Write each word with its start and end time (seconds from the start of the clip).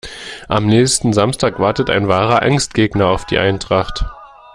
Am 0.47 0.65
nächsten 0.65 1.13
Samstag 1.13 1.59
wartet 1.59 1.91
ein 1.91 2.07
wahrer 2.07 2.41
Angstgegner 2.41 3.05
auf 3.05 3.27
die 3.27 3.37
Eintracht. 3.37 4.03